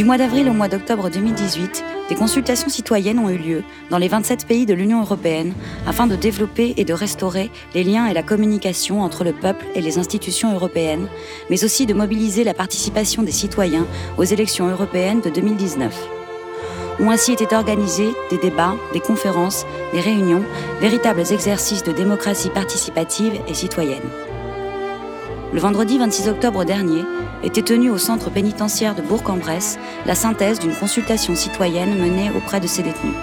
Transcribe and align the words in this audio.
Du 0.00 0.06
mois 0.06 0.16
d'avril 0.16 0.48
au 0.48 0.54
mois 0.54 0.68
d'octobre 0.68 1.10
2018, 1.10 1.84
des 2.08 2.14
consultations 2.14 2.70
citoyennes 2.70 3.18
ont 3.18 3.28
eu 3.28 3.36
lieu 3.36 3.62
dans 3.90 3.98
les 3.98 4.08
27 4.08 4.46
pays 4.46 4.64
de 4.64 4.72
l'Union 4.72 5.02
européenne 5.02 5.52
afin 5.86 6.06
de 6.06 6.16
développer 6.16 6.72
et 6.78 6.86
de 6.86 6.94
restaurer 6.94 7.50
les 7.74 7.84
liens 7.84 8.06
et 8.06 8.14
la 8.14 8.22
communication 8.22 9.02
entre 9.02 9.24
le 9.24 9.34
peuple 9.34 9.66
et 9.74 9.82
les 9.82 9.98
institutions 9.98 10.54
européennes, 10.54 11.06
mais 11.50 11.64
aussi 11.64 11.84
de 11.84 11.92
mobiliser 11.92 12.44
la 12.44 12.54
participation 12.54 13.22
des 13.22 13.30
citoyens 13.30 13.86
aux 14.16 14.24
élections 14.24 14.68
européennes 14.68 15.20
de 15.20 15.28
2019 15.28 15.94
ont 17.00 17.10
ainsi 17.10 17.32
été 17.32 17.54
organisés 17.54 18.12
des 18.30 18.38
débats, 18.38 18.76
des 18.94 19.00
conférences, 19.00 19.66
des 19.92 20.00
réunions, 20.00 20.44
véritables 20.80 21.30
exercices 21.30 21.82
de 21.82 21.92
démocratie 21.92 22.48
participative 22.48 23.34
et 23.48 23.54
citoyenne. 23.54 24.29
Le 25.52 25.58
vendredi 25.58 25.98
26 25.98 26.28
octobre 26.28 26.64
dernier 26.64 27.02
était 27.42 27.62
tenue 27.62 27.90
au 27.90 27.98
centre 27.98 28.30
pénitentiaire 28.30 28.94
de 28.94 29.02
Bourg-en-Bresse 29.02 29.80
la 30.06 30.14
synthèse 30.14 30.60
d'une 30.60 30.74
consultation 30.74 31.34
citoyenne 31.34 31.98
menée 31.98 32.30
auprès 32.36 32.60
de 32.60 32.68
ces 32.68 32.84
détenus. 32.84 33.16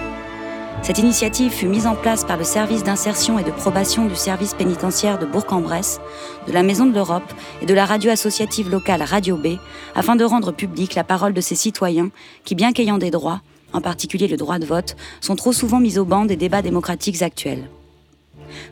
Cette 0.81 0.99
initiative 0.99 1.53
fut 1.53 1.67
mise 1.67 1.87
en 1.87 1.95
place 1.95 2.25
par 2.25 2.35
le 2.35 2.43
service 2.43 2.83
d'insertion 2.83 3.39
et 3.39 3.43
de 3.43 3.51
probation 3.51 4.05
du 4.07 4.15
service 4.15 4.53
pénitentiaire 4.53 5.17
de 5.19 5.25
Bourg-en-Bresse, 5.25 6.01
de 6.47 6.51
la 6.51 6.63
Maison 6.63 6.85
de 6.85 6.93
l'Europe 6.93 7.33
et 7.61 7.65
de 7.65 7.73
la 7.73 7.85
radio 7.85 8.11
associative 8.11 8.69
locale 8.69 9.03
Radio 9.03 9.37
B, 9.37 9.55
afin 9.95 10.17
de 10.17 10.25
rendre 10.25 10.51
publique 10.51 10.95
la 10.95 11.05
parole 11.05 11.33
de 11.33 11.41
ces 11.41 11.55
citoyens 11.55 12.09
qui, 12.43 12.55
bien 12.55 12.73
qu'ayant 12.73 12.97
des 12.97 13.09
droits, 13.09 13.39
en 13.71 13.79
particulier 13.79 14.27
le 14.27 14.37
droit 14.37 14.59
de 14.59 14.65
vote, 14.65 14.97
sont 15.21 15.37
trop 15.37 15.53
souvent 15.53 15.79
mis 15.79 15.97
au 15.97 16.03
banc 16.03 16.25
des 16.25 16.35
débats 16.35 16.61
démocratiques 16.61 17.21
actuels. 17.21 17.69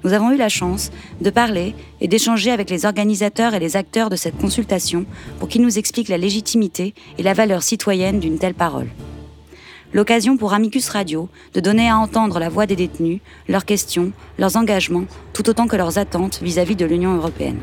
Nous 0.04 0.14
avons 0.14 0.32
eu 0.32 0.38
la 0.38 0.50
chance 0.50 0.92
de 1.22 1.30
parler 1.30 1.76
et 2.02 2.08
d'échanger 2.08 2.52
avec 2.52 2.70
les 2.70 2.86
organisateurs 2.86 3.54
et 3.54 3.60
les 3.60 3.76
acteurs 3.76 4.10
de 4.10 4.16
cette 4.16 4.38
consultation 4.38 5.06
pour 5.40 5.48
qu'ils 5.48 5.62
nous 5.62 5.78
expliquent 5.78 6.10
la 6.10 6.18
légitimité 6.18 6.94
et 7.18 7.24
la 7.24 7.34
valeur 7.34 7.64
citoyenne 7.64 8.20
d'une 8.20 8.40
telle 8.40 8.54
parole. 8.54 8.88
L'occasion 9.94 10.36
pour 10.36 10.54
Amicus 10.54 10.90
Radio 10.90 11.30
de 11.54 11.62
donner 11.62 11.90
à 11.90 11.98
entendre 11.98 12.40
la 12.40 12.50
voix 12.50 12.66
des 12.66 12.76
détenus, 12.76 13.22
leurs 13.48 13.66
questions, 13.66 14.12
leurs 14.38 14.58
engagements, 14.58 15.06
tout 15.32 15.48
autant 15.50 15.68
que 15.68 15.78
leurs 15.78 15.98
attentes 15.98 16.42
vis-à-vis 16.42 16.76
de 16.76 16.86
l'Union 16.86 17.16
européenne. 17.16 17.60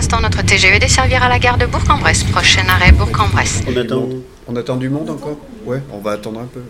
Instants, 0.00 0.22
notre 0.22 0.40
TGV 0.40 0.78
desservira 0.78 1.28
la 1.28 1.38
gare 1.38 1.58
de 1.58 1.66
Bourg-en-Bresse. 1.66 2.24
Prochain 2.24 2.66
arrêt 2.68 2.90
Bourg-en-Bresse. 2.90 3.60
On 3.68 3.76
attend, 3.76 4.08
on 4.48 4.56
attend 4.56 4.76
du 4.76 4.88
monde 4.88 5.10
encore? 5.10 5.36
Ouais, 5.66 5.82
on 5.92 5.98
va 5.98 6.12
attendre 6.12 6.40
un 6.40 6.46
peu. 6.46 6.62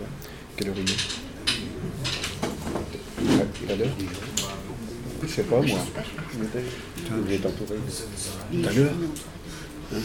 Quelle 0.57 0.67
heure 0.67 0.75
il 0.77 0.91
est? 0.91 0.97
À 3.71 3.75
l'heure 3.77 3.87
Je 5.23 5.27
sais 5.29 5.43
pas, 5.43 5.61
moi. 5.61 5.79
Vous 7.09 7.33
êtes 7.33 7.45
entouré 7.45 7.77
Tout 8.51 8.67
à 8.67 8.73
l'heure 8.73 8.91
hein 8.91 9.97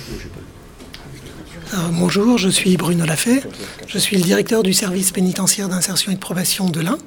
euh, 1.75 1.89
bonjour, 1.93 2.39
je 2.39 2.49
suis 2.49 2.77
Bruno 2.77 3.05
Lafay. 3.05 3.43
Je 3.89 3.99
suis 3.99 4.17
le 4.17 4.23
directeur 4.23 4.63
du 4.63 4.73
service 4.73 5.11
pénitentiaire 5.11 5.69
d'insertion 5.69 6.13
et 6.13 6.15
de 6.15 6.21
probation 6.21 6.69
de 6.71 6.81
l'Ain, 6.81 6.99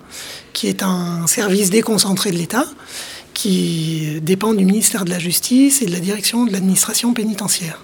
qui 0.51 0.67
est 0.67 0.83
un 0.83 1.27
service 1.27 1.69
déconcentré 1.69 2.31
de 2.31 2.37
l'État 2.37 2.65
qui 3.41 4.19
dépend 4.21 4.53
du 4.53 4.65
ministère 4.65 5.05
de 5.05 5.11
la 5.11 5.17
Justice 5.17 5.81
et 5.81 5.85
de 5.85 5.93
la 5.93 6.01
direction 6.01 6.45
de 6.45 6.51
l'administration 6.51 7.13
pénitentiaire. 7.13 7.79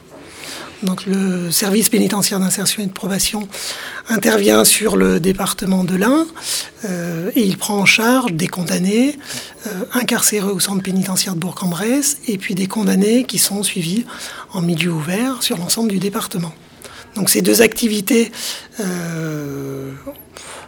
Donc 0.83 1.05
le 1.05 1.49
service 1.49 1.87
pénitentiaire 1.87 2.41
d'insertion 2.41 2.83
et 2.83 2.87
de 2.87 2.91
probation 2.91 3.47
intervient 4.09 4.65
sur 4.65 4.97
le 4.97 5.21
département 5.21 5.85
de 5.85 5.95
l'Ain 5.95 6.27
euh, 6.83 7.31
et 7.35 7.43
il 7.43 7.57
prend 7.57 7.77
en 7.77 7.85
charge 7.85 8.33
des 8.33 8.49
condamnés 8.49 9.17
euh, 9.67 9.85
incarcérés 9.93 10.51
au 10.51 10.59
centre 10.59 10.83
pénitentiaire 10.83 11.35
de 11.35 11.39
Bourg-en-Bresse 11.39 12.17
et 12.27 12.37
puis 12.37 12.53
des 12.53 12.67
condamnés 12.67 13.23
qui 13.23 13.37
sont 13.37 13.63
suivis 13.63 14.05
en 14.51 14.61
milieu 14.61 14.91
ouvert 14.91 15.41
sur 15.41 15.57
l'ensemble 15.57 15.87
du 15.89 15.99
département. 15.99 16.53
Donc 17.15 17.29
ces 17.29 17.41
deux 17.41 17.61
activités 17.61 18.29
euh, 18.81 19.93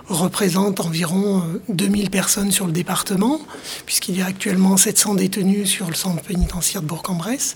représente 0.10 0.80
environ 0.80 1.44
2000 1.70 2.06
euh, 2.06 2.10
personnes 2.10 2.52
sur 2.52 2.66
le 2.66 2.72
département, 2.72 3.40
puisqu'il 3.86 4.18
y 4.18 4.22
a 4.22 4.26
actuellement 4.26 4.78
700 4.78 5.16
détenus 5.16 5.70
sur 5.70 5.88
le 5.88 5.96
centre 5.96 6.22
pénitentiaire 6.24 6.82
de 6.82 6.88
Bourg-en-Bresse, 6.88 7.56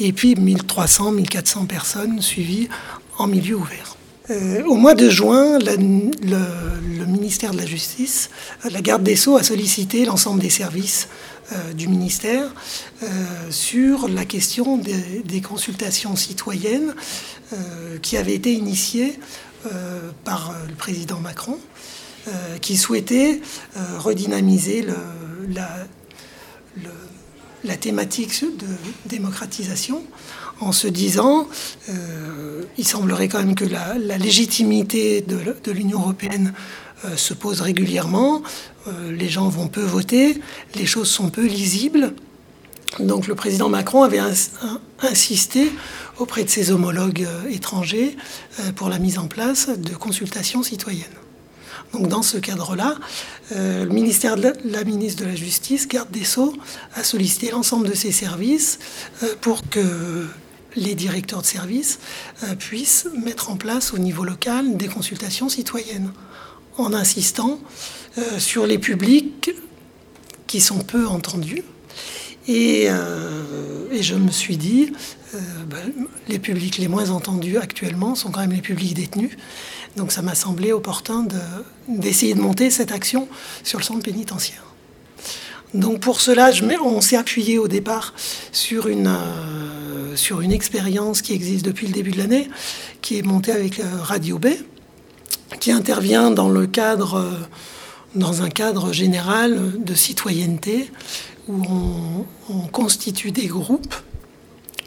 et 0.00 0.12
puis 0.12 0.34
1300, 0.34 1.12
1400 1.12 1.66
personnes 1.66 2.20
suivies 2.20 2.68
en 3.18 3.26
milieu 3.26 3.56
ouvert. 3.56 3.96
Euh, 4.30 4.62
au 4.64 4.76
mois 4.76 4.94
de 4.94 5.08
juin, 5.08 5.58
le, 5.58 7.06
ministère 7.06 7.52
de 7.52 7.58
la 7.58 7.66
Justice, 7.66 8.30
la 8.70 8.80
garde 8.80 9.02
des 9.02 9.16
Sceaux 9.16 9.36
a 9.36 9.42
sollicité 9.42 10.04
l'ensemble 10.04 10.40
des 10.40 10.50
services 10.50 11.08
euh, 11.52 11.72
du 11.72 11.88
ministère 11.88 12.48
sur 13.50 14.08
la 14.08 14.24
question 14.24 14.76
des, 14.76 15.22
des 15.24 15.40
consultations 15.40 16.14
citoyennes 16.14 16.94
qui 18.00 18.16
avaient 18.16 18.34
été 18.34 18.52
initiées 18.52 19.18
par 20.24 20.54
le 20.68 20.74
président 20.74 21.18
Macron 21.18 21.58
euh, 22.28 22.56
qui 22.58 22.76
souhaitait 22.76 23.40
euh, 23.76 23.98
redynamiser 23.98 24.86
la, 27.64 27.76
thématique 27.80 28.44
de 28.44 28.66
démocratisation 29.06 30.04
en 30.60 30.70
se 30.70 30.86
disant, 30.86 31.48
euh, 31.88 32.62
il 32.78 32.86
semblerait 32.86 33.26
quand 33.26 33.40
même 33.40 33.56
que 33.56 33.64
la, 33.64 33.98
légitimité 34.18 35.20
de, 35.20 35.72
l'Union 35.72 35.98
européenne 35.98 36.52
se 37.16 37.34
pose 37.34 37.60
régulièrement, 37.60 38.44
les 39.10 39.28
gens 39.28 39.48
vont 39.48 39.66
peu 39.66 39.82
voter, 39.82 40.40
les 40.76 40.86
choses 40.86 41.08
sont 41.08 41.28
peu 41.28 41.44
lisibles. 41.44 42.14
Donc 43.00 43.26
le 43.26 43.34
président 43.34 43.68
Macron 43.68 44.04
avait 44.04 44.22
insisté 45.00 45.72
auprès 46.18 46.44
de 46.44 46.50
ses 46.50 46.70
homologues 46.70 47.26
étrangers 47.50 48.16
pour 48.76 48.88
la 48.88 49.00
mise 49.00 49.18
en 49.18 49.26
place 49.26 49.70
de 49.70 49.96
consultations 49.96 50.62
citoyennes. 50.62 51.21
Donc 51.92 52.08
dans 52.08 52.22
ce 52.22 52.38
cadre-là, 52.38 52.96
euh, 53.52 53.84
le 53.84 53.90
ministère 53.90 54.36
de 54.36 54.52
la, 54.64 54.84
ministre 54.84 55.24
de 55.24 55.28
la 55.28 55.36
Justice, 55.36 55.86
garde 55.86 56.10
des 56.10 56.24
Sceaux, 56.24 56.54
a 56.94 57.04
sollicité 57.04 57.50
l'ensemble 57.50 57.88
de 57.88 57.94
ses 57.94 58.12
services 58.12 58.78
euh, 59.22 59.34
pour 59.40 59.68
que 59.68 60.26
les 60.74 60.94
directeurs 60.94 61.42
de 61.42 61.46
services 61.46 61.98
euh, 62.44 62.54
puissent 62.54 63.06
mettre 63.22 63.50
en 63.50 63.56
place 63.56 63.92
au 63.92 63.98
niveau 63.98 64.24
local 64.24 64.76
des 64.78 64.88
consultations 64.88 65.50
citoyennes, 65.50 66.12
en 66.78 66.94
insistant 66.94 67.60
sur 68.38 68.66
les 68.66 68.78
publics 68.78 69.50
qui 70.46 70.60
sont 70.60 70.78
peu 70.78 71.06
entendus. 71.06 71.62
Et, 72.48 72.88
je 74.00 74.14
me 74.14 74.30
suis 74.30 74.56
dit, 74.56 74.90
ben, 75.34 75.92
les 76.28 76.38
publics 76.38 76.78
les 76.78 76.88
moins 76.88 77.10
entendus 77.10 77.58
actuellement 77.58 78.14
sont 78.14 78.30
quand 78.30 78.40
même 78.40 78.52
les 78.52 78.62
publics 78.62 78.94
détenus. 78.94 79.36
Donc 79.96 80.12
ça 80.12 80.22
m'a 80.22 80.34
semblé 80.34 80.72
opportun 80.72 81.26
d'essayer 81.88 82.34
de, 82.34 82.40
monter 82.40 82.70
cette 82.70 82.92
action 82.92 83.28
sur 83.62 83.78
le 83.78 83.84
centre 83.84 84.02
pénitentiaire. 84.02 84.62
Donc 85.74 86.00
pour 86.00 86.20
cela, 86.20 86.50
on 86.84 87.00
s'est 87.00 87.16
appuyé 87.16 87.58
au 87.58 87.68
départ 87.68 88.14
sur 88.52 88.88
une, 88.88 89.06
euh, 89.06 90.16
sur 90.16 90.40
une 90.42 90.52
expérience 90.52 91.22
qui 91.22 91.32
existe 91.32 91.64
depuis 91.64 91.86
le 91.86 91.92
début 91.92 92.10
de 92.10 92.18
l'année, 92.18 92.48
qui 93.00 93.18
est 93.18 93.22
montée 93.22 93.52
avec 93.52 93.80
euh, 93.80 93.84
Radio 94.02 94.38
B, 94.38 94.48
qui 95.60 95.72
intervient 95.72 96.30
dans, 96.30 96.50
le 96.50 96.66
cadre, 96.66 97.14
euh, 97.14 97.30
dans 98.14 98.42
un 98.42 98.50
cadre 98.50 98.92
général 98.92 99.72
de 99.82 99.94
citoyenneté, 99.94 100.90
où 101.48 101.62
on 102.50 102.68
constitue 102.68 103.32
des 103.32 103.46
groupes 103.46 103.94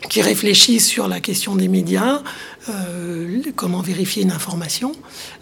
qui 0.09 0.21
réfléchissent 0.21 0.87
sur 0.87 1.07
la 1.07 1.19
question 1.19 1.55
des 1.55 1.67
médias, 1.67 2.21
euh, 2.69 3.41
comment 3.55 3.81
vérifier 3.81 4.23
une 4.23 4.31
information. 4.31 4.91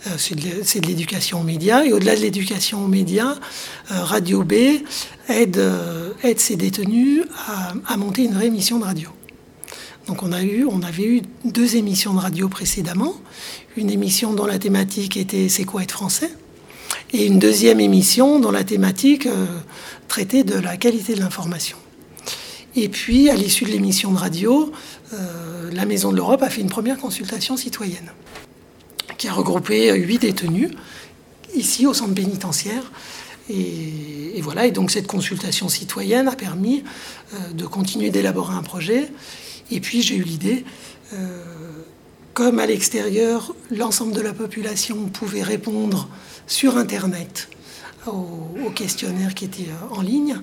Euh, 0.08 0.12
c'est 0.18 0.36
de 0.80 0.88
l'éducation 0.88 1.42
aux 1.42 1.44
médias. 1.44 1.84
Et 1.84 1.94
au-delà 1.94 2.16
de 2.16 2.22
l'éducation 2.22 2.84
aux 2.84 2.88
médias, 2.88 3.36
euh, 3.92 4.04
Radio 4.04 4.44
B 4.44 4.54
aide, 5.30 5.62
ses 6.38 6.56
détenus 6.56 7.24
à, 7.88 7.98
monter 7.98 8.24
une 8.24 8.34
vraie 8.34 8.48
émission 8.48 8.80
de 8.80 8.86
radio. 8.86 9.10
Donc 10.08 10.22
on, 10.22 10.34
a 10.34 10.44
eu, 10.44 10.66
on 10.70 10.82
avait 10.82 11.06
eu 11.06 11.22
deux 11.46 11.78
émissions 11.78 12.14
de 12.14 12.20
radio 12.20 12.50
précédemment. 12.50 13.16
Une 13.78 13.90
émission 13.90 14.34
dont 14.34 14.46
la 14.46 14.60
thématique 14.60 15.16
était 15.16 15.48
C'est 15.50 15.64
quoi 15.64 15.84
être 15.84 15.92
français 15.92 16.32
et 17.12 17.26
une 17.26 17.38
deuxième 17.40 17.80
émission 17.80 18.40
dont 18.40 18.52
la 18.52 18.64
thématique 18.64 19.28
traitait 20.08 20.44
de 20.44 20.56
la 20.56 20.78
qualité 20.78 21.14
de 21.14 21.20
l'information. 21.20 21.78
Et 22.76 22.90
puis, 22.90 23.30
à 23.30 23.36
l'issue 23.36 23.66
de 23.66 23.70
l'émission 23.70 24.12
de 24.12 24.18
radio, 24.18 24.72
euh, 25.14 25.70
la 25.72 25.86
Maison 25.86 26.12
de 26.12 26.18
l'Europe 26.18 26.42
a 26.42 26.50
fait 26.50 26.62
une 26.62 26.70
première 26.70 26.98
consultation 26.98 27.56
citoyenne 27.56 28.12
qui 29.18 29.28
a 29.28 29.34
regroupé 29.34 29.94
huit 29.94 30.20
détenus 30.20 30.72
ici 31.56 31.86
au 31.86 31.94
centre 31.94 32.16
pénitentiaire. 32.16 32.92
Et, 33.50 34.40
voilà, 34.42 34.66
et 34.66 34.72
donc 34.72 34.90
cette 34.90 35.08
consultation 35.08 35.70
citoyenne 35.70 36.28
a 36.28 36.36
permis 36.36 36.84
euh, 37.34 37.52
de 37.54 37.66
continuer 37.66 38.10
d'élaborer 38.10 38.56
un 38.56 38.64
projet. 38.64 39.12
Et 39.70 39.80
puis 39.80 40.02
j'ai 40.02 40.16
eu 40.16 40.24
l'idée 40.24 40.66
euh, 41.14 41.44
comme 42.34 42.58
à 42.58 42.66
l'extérieur, 42.66 43.54
l'ensemble 43.70 44.14
de 44.14 44.22
la 44.22 44.34
population 44.34 45.06
pouvait 45.10 45.44
répondre 45.44 46.10
sur 46.48 46.78
Internet 46.78 47.50
au, 48.08 48.70
questionnaire 48.72 49.36
qui 49.36 49.46
était 49.46 49.70
en 49.92 50.02
ligne. 50.02 50.42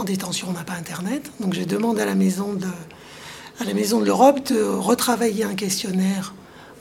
En 0.00 0.04
détention, 0.04 0.48
on 0.48 0.52
n'a 0.52 0.64
pas 0.64 0.74
Internet. 0.74 1.30
Donc 1.40 1.52
j'ai 1.52 1.66
demandé 1.66 2.00
à 2.00 2.06
la 2.06 2.14
maison 2.14 2.54
de, 2.54 2.66
à 3.60 3.64
la 3.64 3.74
Maison 3.74 4.00
de 4.00 4.06
l'Europe 4.06 4.46
de 4.50 4.62
retravailler 4.62 5.44
un 5.44 5.54
questionnaire 5.54 6.34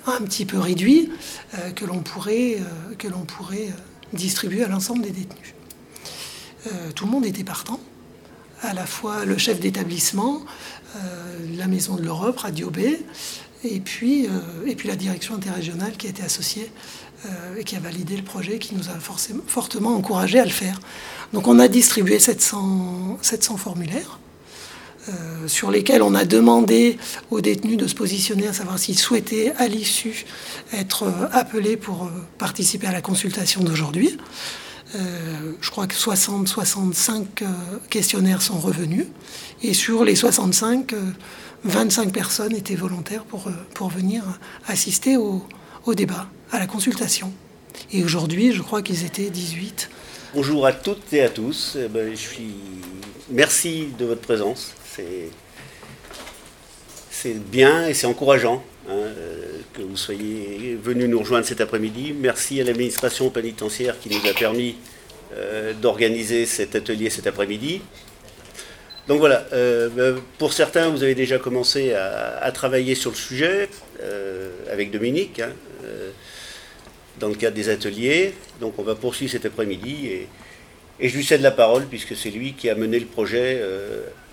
un 0.08 0.22
petit 0.22 0.46
peu 0.46 0.58
réduit 0.58 1.12
euh, 1.56 1.72
que 1.72 1.84
l'on 1.84 2.00
pourrait, 2.00 2.56
euh, 2.60 2.96
que 2.98 3.10
l'on 3.10 3.26
pourrait 3.26 3.68
euh, 3.68 4.16
distribuer 4.18 4.64
à 4.64 4.70
l'ensemble 4.70 5.02
des 5.02 5.12
détenus. 5.12 5.54
tout 6.96 7.06
le 7.06 7.12
monde 7.12 7.26
était 7.26 7.44
partant, 7.44 7.80
à 8.62 8.74
la 8.74 8.86
fois 8.86 9.26
le 9.26 9.38
chef 9.38 9.60
d'établissement, 9.60 10.42
la 11.56 11.68
Maison 11.68 11.96
de 11.96 12.02
l'Europe, 12.02 12.40
Radio 12.40 12.70
B, 12.70 12.80
et 13.64 13.80
puis, 13.80 14.28
et 14.66 14.76
puis 14.76 14.88
la 14.88 14.96
direction 14.96 15.36
interrégionale 15.36 15.98
qui 15.98 16.08
a 16.08 16.10
été 16.10 16.24
associée 16.24 16.72
et 17.58 17.64
qui 17.66 17.76
a 17.76 17.80
validé 17.80 18.16
le 18.16 18.24
projet, 18.24 18.58
qui 18.58 18.76
nous 18.76 18.90
a 18.90 18.98
fortement 19.48 19.96
encouragé 19.96 20.40
à 20.40 20.46
le 20.46 20.52
faire. 20.52 20.80
Donc 21.34 21.48
on 21.48 21.60
a 21.60 21.68
distribué 21.68 22.20
700, 22.20 23.20
700 23.22 23.58
formulaires. 23.58 24.20
Euh, 25.08 25.48
sur 25.48 25.72
lesquels 25.72 26.02
on 26.02 26.14
a 26.14 26.26
demandé 26.26 26.98
aux 27.32 27.40
détenus 27.40 27.78
de 27.78 27.88
se 27.88 27.96
positionner, 27.96 28.48
à 28.48 28.54
savoir 28.54 28.78
s'ils 28.78 29.00
souhaitaient 29.00 29.54
à 29.58 29.68
l'issue 29.68 30.26
être 30.74 31.04
euh, 31.04 31.28
appelés 31.32 31.78
pour 31.78 32.04
euh, 32.04 32.10
participer 32.38 32.86
à 32.86 32.92
la 32.92 33.02
consultation 33.02 33.64
d'aujourd'hui. 33.64 34.18
Je 34.94 35.70
crois 35.70 35.88
que 35.88 35.96
60-65 35.96 37.26
questionnaires 37.90 38.42
sont 38.42 38.60
revenus. 38.60 39.06
Et 39.62 39.74
sur 39.74 40.04
les 40.04 40.16
65, 40.16 40.94
25 41.64 42.12
personnes 42.12 42.56
étaient 42.56 42.76
volontaires 42.76 43.24
pour, 43.24 43.50
pour 43.74 43.90
venir 43.90 44.24
assister 44.68 45.18
au, 45.18 45.44
au 45.86 45.94
débat, 45.94 46.28
à 46.52 46.60
la 46.60 46.68
consultation. 46.68 47.32
Et 47.92 48.04
aujourd'hui, 48.04 48.52
je 48.54 48.62
crois 48.62 48.82
qu'ils 48.82 49.06
étaient 49.06 49.30
18. 49.30 49.90
Bonjour 50.34 50.66
à 50.66 50.74
toutes 50.74 51.14
et 51.14 51.22
à 51.22 51.30
tous. 51.30 51.78
Eh 51.80 51.88
ben, 51.88 52.12
je 52.12 52.16
suis... 52.16 52.56
Merci 53.30 53.90
de 53.98 54.06
votre 54.06 54.22
présence 54.22 54.74
c'est 57.22 57.34
bien 57.34 57.88
et 57.88 57.94
c'est 57.94 58.08
encourageant 58.08 58.64
hein, 58.88 58.92
euh, 58.92 59.60
que 59.74 59.82
vous 59.82 59.98
soyez 59.98 60.78
venus 60.82 61.10
nous 61.10 61.20
rejoindre 61.20 61.46
cet 61.46 61.62
après-midi. 61.62 62.14
Merci 62.18 62.62
à 62.62 62.64
l'administration 62.64 63.30
pénitentiaire 63.30 64.00
qui 64.00 64.10
nous 64.10 64.30
a 64.30 64.34
permis 64.34 64.76
euh, 65.36 65.74
d'organiser 65.74 66.46
cet 66.46 66.76
atelier 66.76 67.10
cet 67.10 67.28
après-midi. 67.28 67.82
Donc 69.08 69.20
voilà, 69.20 69.48
euh, 69.54 69.90
ben, 69.90 70.22
pour 70.38 70.54
certains, 70.54 70.90
vous 70.90 71.04
avez 71.04 71.16
déjà 71.16 71.40
commencé 71.40 71.94
à, 71.94 72.52
travailler 72.52 72.94
sur 72.96 73.12
le 73.12 73.16
sujet 73.16 73.70
avec 74.72 74.92
Dominique, 74.92 75.40
hein, 75.40 75.52
dans 77.20 77.28
le 77.28 77.36
cadre 77.36 77.56
des 77.56 77.70
ateliers. 77.70 78.34
Donc 78.62 78.78
on 78.78 78.84
va 78.84 78.96
poursuivre 78.96 79.32
cet 79.32 79.46
après-midi 79.46 80.08
et, 80.08 80.28
et, 81.00 81.10
je 81.10 81.18
lui 81.18 81.26
cède 81.26 81.42
la 81.42 81.52
parole 81.52 81.86
puisque 81.86 82.16
c'est 82.16 82.30
lui 82.30 82.54
qui 82.54 82.70
a 82.70 82.76
mené 82.76 83.00
le 83.00 83.08
projet 83.08 83.64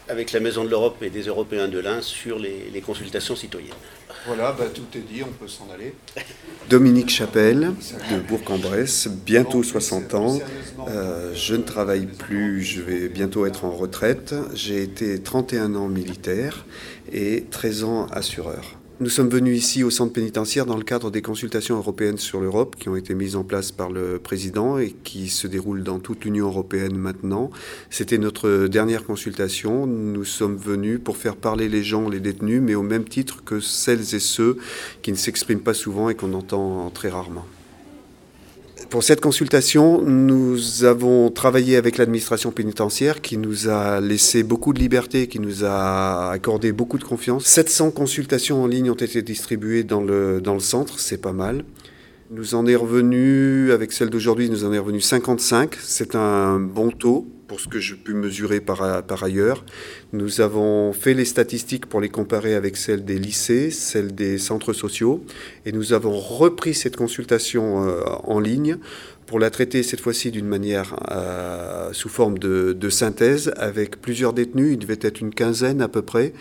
avec 0.09 0.33
la 0.33 0.41
Maison 0.41 0.65
de 0.65 0.71
l'Europe 0.71 1.03
et 1.03 1.11
des 1.11 1.23
Européens 1.23 1.69
de 1.69 1.79
l'Ain 1.79 2.01
sur 2.01 2.39
les, 2.39 2.81
consultations 2.85 3.35
citoyennes. 3.35 3.75
Voilà, 4.27 4.53
bah, 4.53 4.65
tout 4.75 4.87
est 4.99 5.03
dit, 5.03 5.23
on 5.23 5.33
peut 5.33 5.47
s'en 5.47 5.69
aller. 5.73 5.95
Dominique 6.69 7.11
Chapelle, 7.11 7.73
de 8.11 8.19
Bourg-en-Bresse, 8.27 9.09
bientôt 9.09 9.63
60 9.63 10.15
ans. 10.15 10.39
Euh, 10.89 11.33
je 11.33 11.55
ne 11.55 11.63
travaille 11.63 12.07
plus, 12.07 12.63
je 12.63 12.81
vais 12.81 13.09
bientôt 13.09 13.47
être 13.47 13.65
en 13.65 13.71
retraite. 13.71 14.35
J'ai 14.53 14.83
été 14.83 15.23
31 15.23 15.77
ans 15.77 15.87
militaire 15.87 16.67
et 17.13 17.45
13 17.51 17.85
ans 17.85 18.07
assureur. 18.07 18.77
Nous 18.99 19.11
sommes 19.11 19.29
venus 19.29 19.59
ici 19.59 19.85
au 19.85 19.91
centre 19.91 20.15
pénitentiaire 20.15 20.65
dans 20.65 20.79
le 20.79 20.83
cadre 20.83 21.11
des 21.11 21.21
consultations 21.21 21.77
européennes 21.77 22.17
sur 22.17 22.41
l'Europe 22.41 22.77
qui 22.77 22.89
ont 22.89 22.97
été 22.97 23.15
mises 23.15 23.37
en 23.37 23.45
place 23.45 23.71
par 23.71 23.91
le 23.91 24.19
président 24.19 24.79
et 24.79 24.95
qui 25.05 25.29
se 25.29 25.47
déroulent 25.47 25.83
dans 25.83 25.99
toute 25.99 26.25
l'Union 26.25 26.47
européenne 26.47 26.97
maintenant. 26.97 27.51
C'était 27.91 28.17
notre 28.17 28.69
dernière 28.69 29.05
consultation. 29.05 29.87
Nous 29.87 30.25
sommes 30.25 30.57
venus 30.57 30.99
pour 31.05 31.19
faire 31.19 31.37
parler 31.37 31.69
les 31.69 31.83
gens, 31.83 32.09
les 32.09 32.21
détenus, 32.21 32.63
mais 32.63 32.75
au 32.75 32.83
même 32.83 33.05
titre 33.05 33.45
que 33.45 33.61
celles 33.61 34.15
et 34.15 34.21
ceux 34.21 34.57
qui 35.03 35.13
ne 35.13 35.19
s'expriment 35.19 35.61
pas 35.61 35.75
souvent 35.75 36.09
et 36.09 36.15
qu'on 36.15 36.33
entend 36.33 36.89
très 36.89 37.11
rarement. 37.11 37.45
Pour 38.91 39.03
cette 39.03 39.21
consultation, 39.21 40.01
nous 40.01 40.85
avons 40.85 41.31
travaillé 41.31 41.77
avec 41.77 41.99
l'administration 41.99 42.53
pénitentiaire 42.53 43.21
qui 43.21 43.37
nous 43.37 43.69
a 43.69 44.01
laissé 44.01 44.45
beaucoup 44.45 44.73
de 44.73 44.79
liberté, 44.79 45.27
qui 45.27 45.41
nous 45.41 45.65
a 45.65 46.31
accordé 46.31 46.73
beaucoup 46.73 46.99
de 46.99 47.05
confiance. 47.05 47.45
700 47.47 47.91
consultations 47.91 48.63
en 48.63 48.67
ligne 48.67 48.91
ont 48.91 48.95
été 48.95 49.23
distribuées 49.23 49.83
dans 49.83 50.01
le, 50.01 50.41
dans 50.41 50.55
le 50.55 50.61
centre, 50.61 51.01
c'est 51.01 51.21
pas 51.21 51.33
mal. 51.33 51.65
Nous 52.31 52.55
en 52.55 52.67
est 52.67 52.77
revenu, 52.77 53.73
avec 53.73 53.93
celle 53.93 54.09
d'aujourd'hui, 54.09 54.49
nous 54.51 54.65
en 54.65 54.73
est 54.73 54.79
revenu 54.79 55.01
55. 55.01 55.75
C'est 55.81 56.15
un 56.15 56.61
bon 56.61 56.91
taux 56.91 57.27
pour 57.47 57.61
ce 57.61 57.69
que 57.69 57.79
je 57.79 57.95
pu 57.95 58.15
mesurer 58.15 58.61
par, 58.61 58.83
ailleurs. 59.23 59.65
Nous 60.13 60.41
avons 60.41 60.93
fait 60.93 61.15
les 61.15 61.25
statistiques 61.25 61.87
pour 61.87 62.01
les 62.01 62.09
comparer 62.09 62.55
avec 62.55 62.77
celles 62.77 63.05
des 63.05 63.19
lycées, 63.19 63.71
celles 63.71 64.15
des 64.15 64.39
centres 64.39 64.73
sociaux, 64.73 65.25
et 65.65 65.73
nous 65.73 65.93
avons 65.93 66.19
repris 66.19 66.75
cette 66.75 66.97
consultation 66.97 67.87
euh, 67.87 68.03
en 68.25 68.41
ligne 68.41 68.79
pour 69.27 69.41
la 69.41 69.51
traiter 69.51 69.83
cette 69.83 70.01
fois-ci 70.01 70.31
d'une 70.31 70.47
manière 70.47 70.95
euh, 71.11 71.93
sous 71.93 72.09
forme 72.09 72.39
de, 72.39 72.89
synthèse 72.89 73.53
avec 73.57 74.01
plusieurs 74.01 74.33
détenus, 74.33 74.75
il 74.75 74.79
devait 74.79 74.99
être 75.01 75.21
une 75.21 75.35
quinzaine 75.35 75.83
à 75.83 75.89
peu 75.89 76.03
près, 76.03 76.33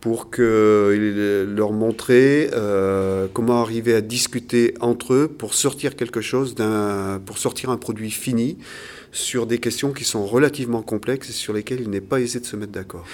pour 0.00 0.28
que, 0.28 1.46
leur 1.54 1.72
montrer 1.72 2.50
euh, 2.52 3.28
comment 3.32 3.62
arriver 3.62 3.94
à 3.94 4.00
discuter 4.00 4.74
entre 4.80 5.14
eux 5.14 5.28
pour 5.28 5.54
sortir 5.54 5.94
quelque 5.94 6.20
chose, 6.20 6.56
pour 7.24 7.38
sortir 7.38 7.70
un 7.70 7.76
produit 7.76 8.10
fini 8.10 8.58
sur 9.12 9.46
des 9.46 9.58
questions 9.58 9.92
qui 9.92 10.04
sont 10.04 10.26
relativement 10.26 10.82
complexes 10.82 11.30
et 11.30 11.32
sur 11.32 11.52
lesquelles 11.52 11.82
il 11.82 11.90
n'est 11.90 12.00
pas 12.00 12.20
aisé 12.20 12.40
de 12.40 12.46
se 12.46 12.56
mettre 12.56 12.72
d'accord. 12.72 13.04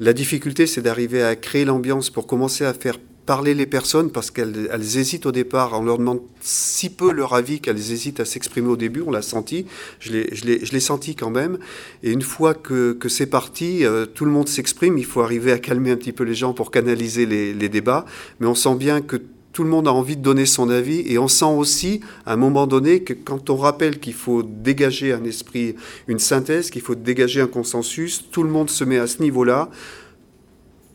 La 0.00 0.14
difficulté, 0.14 0.66
c'est 0.66 0.82
d'arriver 0.82 1.22
à 1.22 1.36
créer 1.36 1.64
l'ambiance 1.64 2.10
pour 2.10 2.26
commencer 2.26 2.64
à 2.64 2.72
faire 2.74 2.98
parler 3.26 3.54
les 3.54 3.66
personnes 3.66 4.10
parce 4.10 4.30
qu'elles 4.30 4.68
hésitent 4.80 5.26
au 5.26 5.32
départ. 5.32 5.78
On 5.78 5.84
leur 5.84 5.98
demande 5.98 6.20
si 6.40 6.90
peu 6.90 7.12
leur 7.12 7.34
avis 7.34 7.60
qu'elles 7.60 7.78
hésitent 7.78 8.20
à 8.20 8.24
s'exprimer 8.24 8.68
au 8.68 8.76
début. 8.76 9.02
On 9.06 9.10
l'a 9.10 9.22
senti. 9.22 9.66
Je 10.00 10.12
l'ai 10.12 10.80
senti 10.80 11.14
quand 11.14 11.30
même. 11.30 11.58
Et 12.02 12.10
une 12.10 12.22
fois 12.22 12.54
que, 12.54 12.96
c'est 13.08 13.26
parti, 13.26 13.84
euh, 13.84 14.06
tout 14.06 14.24
le 14.24 14.30
monde 14.30 14.48
s'exprime. 14.48 14.98
Il 14.98 15.04
faut 15.04 15.20
arriver 15.20 15.52
à 15.52 15.58
calmer 15.58 15.90
un 15.92 15.96
petit 15.96 16.12
peu 16.12 16.24
les 16.24 16.34
gens 16.34 16.52
pour 16.52 16.70
canaliser 16.70 17.26
les 17.26 17.68
débats. 17.68 18.06
Mais 18.40 18.46
on 18.46 18.54
sent 18.54 18.74
bien 18.74 19.00
que 19.00 19.18
tout 19.52 19.64
le 19.64 19.68
monde 19.68 19.86
a 19.86 19.92
envie 19.92 20.16
de 20.16 20.22
donner 20.22 20.46
son 20.46 20.70
avis 20.70 21.04
et 21.06 21.18
on 21.18 21.28
sent 21.28 21.44
aussi 21.44 22.00
à 22.24 22.32
un 22.32 22.36
moment 22.36 22.66
donné 22.66 23.02
que 23.02 23.12
quand 23.12 23.50
on 23.50 23.56
rappelle 23.56 24.00
qu'il 24.00 24.14
faut 24.14 24.42
dégager 24.42 25.12
un 25.12 25.24
esprit, 25.24 25.76
une 26.08 26.18
synthèse, 26.18 26.70
qu'il 26.70 26.80
faut 26.80 26.94
dégager 26.94 27.40
un 27.40 27.46
consensus, 27.46 28.24
tout 28.30 28.42
le 28.42 28.50
monde 28.50 28.70
se 28.70 28.84
met 28.84 28.98
à 28.98 29.06
ce 29.06 29.22
niveau-là 29.22 29.68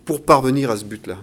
pour 0.06 0.22
parvenir 0.22 0.72
à 0.72 0.78
ce 0.78 0.86
but-là. 0.86 1.18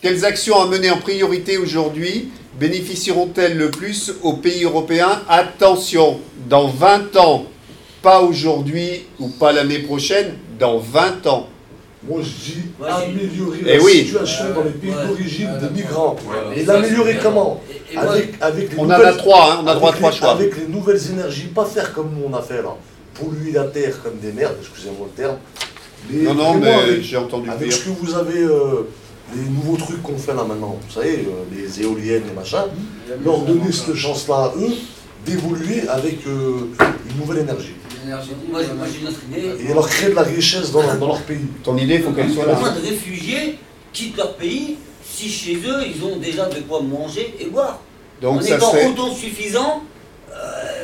Quelles 0.00 0.24
actions 0.24 0.58
à 0.58 0.66
mener 0.66 0.90
en 0.90 0.96
priorité 0.96 1.58
aujourd'hui 1.58 2.30
bénéficieront-elles 2.58 3.58
le 3.58 3.70
plus 3.70 4.14
aux 4.22 4.34
pays 4.34 4.64
européens? 4.64 5.20
Attention, 5.28 6.20
dans 6.48 6.68
20 6.68 7.16
ans, 7.16 7.44
pas 8.00 8.22
aujourd'hui 8.22 9.02
ou 9.18 9.28
pas 9.28 9.52
l'année 9.52 9.80
prochaine, 9.80 10.38
dans 10.58 10.78
20 10.78 11.26
ans. 11.26 11.48
Moi, 12.02 12.20
je 12.22 12.52
dis 12.52 12.62
améliorer 12.82 13.58
eh 13.66 13.76
la 13.76 13.88
situation 13.90 14.44
dans 14.54 14.64
les 14.64 14.70
pays 14.70 14.90
d'origine 15.06 15.50
des 15.60 15.68
migrants. 15.68 16.16
Et 16.56 16.64
l'améliorer 16.64 17.18
comment 17.22 17.60
avec, 17.94 18.34
avec 18.40 18.70
On 18.78 18.86
en 18.86 18.90
a 18.90 19.12
trois, 19.12 19.52
hein, 19.52 19.60
on 19.62 19.66
a 19.66 19.74
droit 19.74 19.90
à 19.90 19.92
trois 19.92 20.10
choix. 20.10 20.30
Avec 20.30 20.56
les 20.56 20.66
nouvelles 20.66 21.10
énergies, 21.10 21.48
pas 21.48 21.66
faire 21.66 21.92
comme 21.92 22.10
nous 22.14 22.24
on 22.26 22.34
a 22.34 22.40
fait 22.40 22.62
là. 22.62 22.74
Polluer 23.14 23.52
la 23.52 23.64
terre 23.64 24.02
comme 24.02 24.18
des 24.18 24.32
merdes, 24.32 24.56
excusez-moi 24.60 25.08
le 25.14 25.22
terme. 25.22 25.36
non, 26.10 26.34
non, 26.34 26.54
mais 26.54 27.02
j'ai 27.02 27.18
entendu 27.18 27.50
Avec 27.50 27.70
ce 27.70 27.80
que 27.84 27.90
vous 27.90 28.14
avez, 28.14 28.44
euh, 28.44 28.88
les 29.34 29.50
nouveaux 29.50 29.76
trucs 29.76 30.02
qu'on 30.02 30.16
fait 30.16 30.34
là 30.34 30.44
maintenant, 30.44 30.78
vous 30.80 30.92
savez, 30.92 31.26
euh, 31.26 31.54
les 31.54 31.82
éoliennes, 31.82 32.22
les 32.28 32.34
machins, 32.34 32.70
leur 33.22 33.40
donner 33.40 33.72
cette 33.72 33.94
chance-là 33.94 34.36
à 34.36 34.54
eux 34.56 34.72
d'évoluer 35.26 35.86
avec 35.86 36.26
euh, 36.26 36.70
une 37.10 37.20
nouvelle 37.20 37.42
énergie. 37.42 37.74
Moi, 38.50 38.60
j'ai 38.62 39.04
notre 39.04 39.20
idée. 39.30 39.64
Et 39.64 39.70
alors 39.70 39.88
créer 39.88 40.10
de 40.10 40.14
la 40.14 40.22
richesse 40.22 40.72
dans, 40.72 40.82
dans 40.94 41.06
leur 41.06 41.22
pays. 41.22 41.46
Ton 41.62 41.76
idée, 41.76 41.96
il 41.96 42.02
faut 42.02 42.12
qu'elle 42.12 42.30
soit 42.30 42.46
là. 42.46 42.54
Moins 42.54 42.72
de 42.72 42.80
réfugiés 42.80 43.58
quittent 43.92 44.16
leur 44.16 44.34
pays 44.34 44.76
si 45.04 45.28
chez 45.28 45.56
eux, 45.56 45.82
ils 45.86 46.04
ont 46.04 46.16
déjà 46.16 46.46
de 46.46 46.60
quoi 46.60 46.80
manger 46.80 47.34
et 47.38 47.46
boire. 47.46 47.80
Donc, 48.22 48.38
en 48.38 48.42
ça 48.42 48.56
étant 48.56 48.70
serait... 48.70 48.86
autosuffisants, 48.86 49.82
euh, 50.32 50.80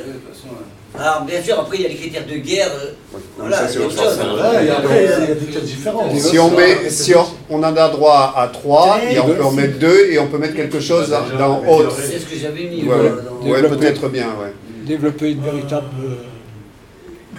alors 0.99 1.25
bien 1.25 1.43
sûr, 1.43 1.61
après 1.61 1.77
il 1.77 1.83
y 1.83 1.87
a 1.87 1.89
les 1.89 1.95
critères 1.95 2.27
de 2.27 2.37
guerre. 2.37 2.71
Euh, 2.75 3.19
voilà, 3.37 3.69
c'est 3.69 3.79
autre 3.79 3.97
chose. 3.97 4.19
il 4.61 4.67
y 4.67 4.71
a 4.71 5.35
des 5.35 5.47
cas 5.47 5.61
différents. 5.61 6.09
Si 6.17 6.39
on, 6.39 6.51
met, 6.51 6.91
si 6.91 7.15
on, 7.15 7.27
on, 7.51 7.59
en 7.59 7.77
a 7.77 7.89
droit 7.89 8.33
à 8.37 8.49
3, 8.49 9.01
et 9.11 9.19
on 9.21 9.27
peut 9.27 9.45
en 9.45 9.53
mettre 9.53 9.79
2 9.79 10.11
et 10.13 10.19
on 10.19 10.29
peut 10.29 10.39
mettre 10.39 10.55
quelque 10.55 10.81
chose 10.81 11.15
dans 11.39 11.63
autre. 11.67 11.97
C'est 12.01 12.19
ce 12.19 12.27
que 12.27 12.37
j'avais 12.37 12.65
mis. 12.65 12.85
Ouais, 12.85 13.51
ouais 13.51 13.63
peut-être 13.69 14.09
bien, 14.09 14.29
ouais. 14.41 14.53
Développer 14.87 15.33
une 15.33 15.43
véritable 15.43 15.87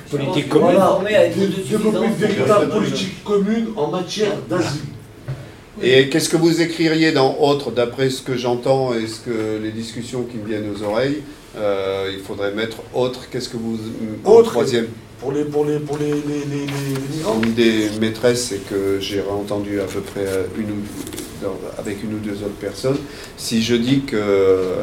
politique 0.10 0.50
commune. 0.50 0.72
Voilà, 0.72 1.28
développer 1.30 2.06
une 2.06 2.14
véritable 2.14 2.70
politique 2.70 3.24
commune 3.24 3.68
en 3.76 3.88
matière 3.88 4.34
d'asile. 4.50 4.82
Et 5.82 6.10
qu'est-ce 6.10 6.30
que 6.30 6.38
vous 6.38 6.62
écririez 6.62 7.12
dans 7.12 7.38
autre, 7.40 7.72
d'après 7.72 8.10
ce 8.10 8.24
que 8.24 8.36
j'entends 8.36 8.96
et 8.96 9.06
ce 9.06 9.20
que 9.20 9.62
les 9.62 9.72
discussions 9.72 10.24
qui 10.24 10.38
me 10.38 10.48
viennent 10.48 10.72
aux 10.76 10.82
oreilles 10.82 11.22
euh, 11.56 12.12
Il 12.12 12.24
faudrait 12.24 12.52
mettre 12.52 12.78
autre. 12.96 13.30
Qu'est-ce 13.30 13.50
que 13.50 13.58
vous 13.58 13.78
autre 14.26 14.52
troisième 14.52 14.88
pour 15.20 15.32
les 15.32 15.46
pour 15.46 15.66
les 15.66 15.80
pour 15.80 15.98
les, 15.98 16.14
migrants. 16.14 17.42
Une 17.44 17.54
des 17.54 17.90
maîtresses, 18.00 18.50
c'est 18.50 18.70
que 18.70 19.00
j'ai 19.00 19.22
entendu 19.22 19.82
à 19.82 19.86
peu 19.86 20.02
près 20.02 20.26
une 20.58 20.84
avec 21.78 22.04
une 22.04 22.16
ou 22.16 22.20
deux 22.20 22.44
autres 22.44 22.60
personnes. 22.60 22.98
Si 23.36 23.64
je 23.64 23.76
dis 23.76 24.02
que 24.02 24.74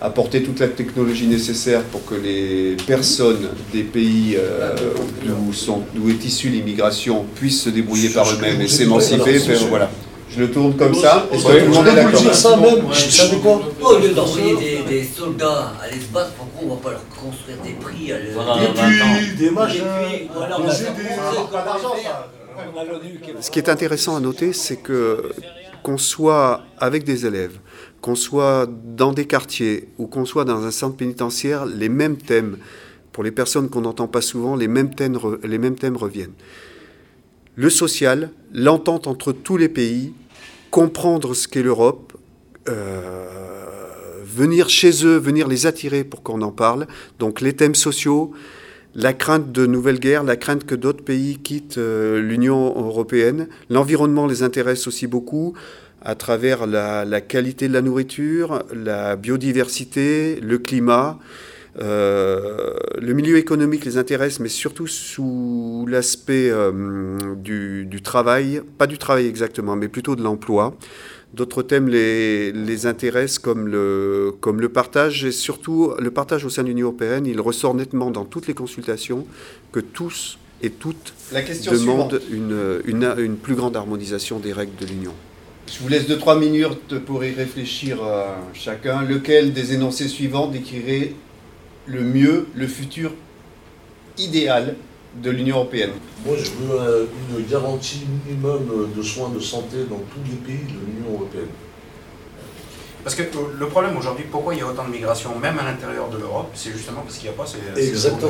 apporter 0.00 0.42
toute 0.42 0.60
la 0.60 0.68
technologie 0.68 1.26
nécessaire 1.26 1.82
pour 1.84 2.04
que 2.04 2.14
les 2.14 2.76
personnes 2.86 3.48
des 3.72 3.82
pays 3.82 4.36
euh, 4.38 4.74
d'où 5.94 6.08
est 6.08 6.24
issue 6.24 6.48
l'immigration 6.48 7.26
puissent 7.34 7.62
se 7.62 7.70
débrouiller 7.70 8.10
par 8.10 8.30
eux-mêmes 8.30 8.60
et 8.60 8.68
s'émanciper. 8.68 9.38
Voilà. 9.68 9.90
Je 10.30 10.40
le 10.40 10.50
tourne 10.50 10.76
comme 10.76 10.94
ça. 10.94 11.26
Est-ce 11.32 11.44
que 11.44 11.58
tout 11.58 11.66
le 11.66 11.70
monde 11.72 11.88
est 11.88 11.94
d'accord 11.94 12.34
ça 12.34 12.56
même 12.56 13.40
quoi 13.42 13.60
Au 13.82 13.98
lieu 13.98 14.10
d'envoyer 14.10 14.84
des, 14.88 15.04
soldats 15.04 15.72
à 15.82 15.92
l'espace, 15.92 16.28
pourquoi 16.38 16.62
on 16.62 16.66
ne 16.66 16.70
va 16.70 16.76
pas 16.76 16.90
leur 16.92 17.08
construire 17.08 17.58
des 17.64 17.72
prix 17.72 18.12
à 18.12 18.18
Des 18.18 19.44
des 19.44 19.50
machins. 19.50 19.82
Ce 23.40 23.50
qui 23.50 23.58
est 23.58 23.68
intéressant 23.68 24.16
à 24.16 24.20
noter, 24.20 24.52
c'est 24.52 24.76
que 24.76 25.32
qu'on 25.82 25.98
soit 25.98 26.60
avec 26.78 27.04
des 27.04 27.26
élèves, 27.26 27.58
qu'on 28.00 28.14
soit 28.14 28.68
dans 28.96 29.12
des 29.12 29.26
quartiers 29.26 29.88
ou 29.98 30.06
qu'on 30.06 30.24
soit 30.24 30.44
dans 30.44 30.64
un 30.64 30.70
centre 30.70 30.96
pénitentiaire, 30.96 31.66
les 31.66 31.88
mêmes 31.88 32.16
thèmes, 32.16 32.56
pour 33.12 33.24
les 33.24 33.30
personnes 33.30 33.68
qu'on 33.68 33.82
n'entend 33.82 34.08
pas 34.08 34.20
souvent, 34.20 34.56
les 34.56 34.68
mêmes, 34.68 34.94
thèmes, 34.94 35.16
reviennent. 35.16 36.32
Le 37.56 37.68
social, 37.68 38.30
l'entente 38.54 39.06
entre 39.06 39.32
tous 39.32 39.56
les 39.56 39.68
pays, 39.68 40.14
comprendre 40.70 41.34
ce 41.34 41.48
qu'est 41.48 41.62
l'Europe, 41.62 42.12
euh, 42.68 43.26
venir 44.24 44.68
chez 44.68 45.04
eux, 45.04 45.16
venir 45.16 45.48
les 45.48 45.66
attirer 45.66 46.04
pour 46.04 46.22
qu'on 46.22 46.42
en 46.42 46.52
parle. 46.52 46.86
Donc 47.18 47.40
les 47.40 47.54
thèmes 47.54 47.74
sociaux, 47.74 48.32
la 48.94 49.12
crainte 49.12 49.52
de 49.52 49.66
nouvelles 49.66 50.00
guerres, 50.00 50.24
la 50.24 50.36
crainte 50.36 50.64
que 50.64 50.74
d'autres 50.74 51.04
pays 51.04 51.38
quittent 51.38 51.78
euh, 51.78 52.20
l'Union 52.20 52.68
européenne. 52.76 53.48
L'environnement 53.68 54.26
les 54.26 54.42
intéresse 54.42 54.86
aussi 54.86 55.06
beaucoup 55.06 55.54
à 56.02 56.14
travers 56.14 56.66
la, 56.66 57.20
qualité 57.20 57.68
de 57.68 57.72
la 57.72 57.82
nourriture, 57.82 58.62
la 58.74 59.16
biodiversité, 59.16 60.40
le 60.40 60.58
climat. 60.58 61.18
Euh, 61.80 62.74
le 63.00 63.12
milieu 63.12 63.36
économique 63.36 63.84
les 63.84 63.96
intéresse, 63.96 64.40
mais 64.40 64.48
surtout 64.48 64.86
sous 64.86 65.86
l'aspect 65.88 66.50
euh, 66.50 67.34
du, 67.36 68.02
travail, 68.02 68.60
pas 68.76 68.86
du 68.86 68.98
travail 68.98 69.26
exactement, 69.26 69.76
mais 69.76 69.88
plutôt 69.88 70.16
de 70.16 70.22
l'emploi. 70.22 70.74
D'autres 71.32 71.62
thèmes 71.62 71.88
les, 71.88 72.50
les, 72.50 72.86
intéressent 72.86 73.38
comme 73.38 73.68
le, 73.68 74.34
comme 74.40 74.60
le 74.60 74.68
partage, 74.68 75.24
et 75.24 75.30
surtout 75.30 75.92
le 75.96 76.10
partage 76.10 76.44
au 76.44 76.50
sein 76.50 76.64
de 76.64 76.68
l'Union 76.68 76.88
européenne. 76.88 77.24
Il 77.24 77.40
ressort 77.40 77.74
nettement 77.74 78.10
dans 78.10 78.24
toutes 78.24 78.48
les 78.48 78.54
consultations 78.54 79.26
que 79.70 79.78
tous 79.78 80.38
et 80.62 80.70
toutes 80.70 81.14
demandent 81.32 82.20
une, 82.32 82.80
une, 82.84 83.14
une 83.18 83.36
plus 83.36 83.54
grande 83.54 83.76
harmonisation 83.76 84.40
des 84.40 84.52
règles 84.52 84.74
de 84.80 84.86
l'Union. 84.86 85.14
Je 85.72 85.78
vous 85.78 85.88
laisse 85.88 86.08
2-3 86.08 86.38
minutes 86.40 86.98
pour 87.06 87.24
y 87.24 87.32
réfléchir 87.32 88.02
euh, 88.02 88.34
chacun. 88.54 89.02
Lequel 89.02 89.52
des 89.52 89.72
énoncés 89.72 90.08
suivants 90.08 90.48
décrirait 90.48 91.12
le 91.86 92.02
mieux 92.02 92.48
le 92.56 92.66
futur 92.66 93.12
idéal 94.18 94.74
de 95.22 95.30
l'Union 95.30 95.58
européenne? 95.58 95.92
Moi, 96.26 96.36
je 96.36 96.50
veux 96.50 97.08
une 97.38 97.46
garantie 97.46 98.02
minimum 98.26 98.90
de 98.96 99.02
soins 99.02 99.28
de 99.28 99.38
santé 99.38 99.78
dans 99.88 99.98
tous 99.98 100.28
les 100.28 100.36
pays 100.38 100.64
de 100.64 100.72
l'Union 100.72 101.12
européenne. 101.14 101.48
Parce 103.02 103.16
que 103.16 103.22
le 103.22 103.66
problème 103.68 103.96
aujourd'hui, 103.96 104.24
pourquoi 104.30 104.54
il 104.54 104.60
y 104.60 104.62
a 104.62 104.66
autant 104.66 104.84
de 104.84 104.90
migration, 104.90 105.38
même 105.38 105.58
à 105.58 105.64
l'intérieur 105.64 106.08
de 106.08 106.18
l'Europe, 106.18 106.50
c'est 106.54 106.70
justement 106.70 107.00
parce 107.00 107.16
qu'il 107.16 107.30
n'y 107.30 107.34
a 107.34 107.38
pas 107.38 107.46
ces, 107.46 107.58